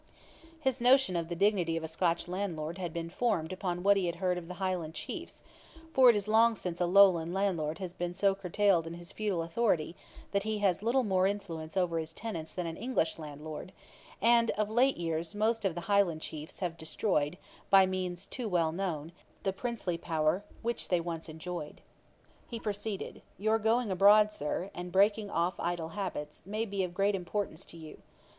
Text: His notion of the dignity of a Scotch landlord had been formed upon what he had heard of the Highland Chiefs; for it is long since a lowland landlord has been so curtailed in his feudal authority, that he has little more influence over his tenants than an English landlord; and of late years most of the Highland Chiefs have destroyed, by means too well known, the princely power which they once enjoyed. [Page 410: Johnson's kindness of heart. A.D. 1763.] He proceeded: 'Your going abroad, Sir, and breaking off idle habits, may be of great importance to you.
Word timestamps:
His 0.59 0.81
notion 0.81 1.15
of 1.15 1.29
the 1.29 1.35
dignity 1.35 1.77
of 1.77 1.83
a 1.83 1.87
Scotch 1.87 2.27
landlord 2.27 2.79
had 2.79 2.91
been 2.91 3.11
formed 3.11 3.53
upon 3.53 3.83
what 3.83 3.95
he 3.97 4.07
had 4.07 4.15
heard 4.15 4.35
of 4.35 4.47
the 4.47 4.55
Highland 4.55 4.95
Chiefs; 4.95 5.43
for 5.93 6.09
it 6.09 6.15
is 6.15 6.27
long 6.27 6.55
since 6.55 6.81
a 6.81 6.87
lowland 6.87 7.35
landlord 7.35 7.77
has 7.77 7.93
been 7.93 8.11
so 8.11 8.33
curtailed 8.33 8.87
in 8.87 8.95
his 8.95 9.11
feudal 9.11 9.43
authority, 9.43 9.95
that 10.31 10.41
he 10.41 10.57
has 10.57 10.81
little 10.81 11.03
more 11.03 11.27
influence 11.27 11.77
over 11.77 11.99
his 11.99 12.13
tenants 12.13 12.51
than 12.51 12.65
an 12.65 12.77
English 12.77 13.19
landlord; 13.19 13.73
and 14.19 14.49
of 14.57 14.71
late 14.71 14.97
years 14.97 15.35
most 15.35 15.63
of 15.65 15.75
the 15.75 15.81
Highland 15.81 16.21
Chiefs 16.21 16.61
have 16.61 16.77
destroyed, 16.77 17.37
by 17.69 17.85
means 17.85 18.25
too 18.25 18.49
well 18.49 18.71
known, 18.71 19.11
the 19.43 19.53
princely 19.53 19.99
power 19.99 20.43
which 20.63 20.87
they 20.87 20.99
once 20.99 21.29
enjoyed. 21.29 21.79
[Page 22.49 22.63
410: 22.63 22.63
Johnson's 22.63 22.83
kindness 22.89 22.89
of 22.89 22.89
heart. 22.89 22.89
A.D. 22.89 22.89
1763.] 22.89 22.93
He 22.97 22.97
proceeded: 22.97 23.21
'Your 23.37 23.59
going 23.59 23.91
abroad, 23.91 24.31
Sir, 24.31 24.71
and 24.73 24.91
breaking 24.91 25.29
off 25.29 25.59
idle 25.59 25.89
habits, 25.89 26.41
may 26.47 26.65
be 26.65 26.83
of 26.83 26.95
great 26.95 27.13
importance 27.13 27.63
to 27.65 27.77
you. 27.77 28.01